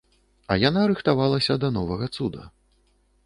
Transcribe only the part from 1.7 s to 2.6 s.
новага цуда.